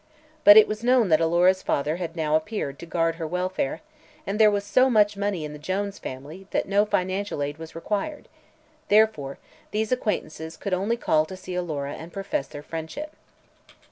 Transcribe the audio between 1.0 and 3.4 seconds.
that Alora's father had now appeared to guard her